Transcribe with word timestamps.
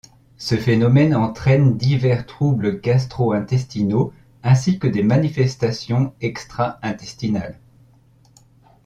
Ce 0.39 0.55
phénomène 0.57 1.13
entraîne 1.13 1.77
divers 1.77 2.25
troubles 2.25 2.81
gastro-intestinaux 2.81 4.11
ainsi 4.41 4.79
que 4.79 4.87
des 4.87 5.03
manifestations 5.03 6.15
extra-intestinales. 6.21 7.59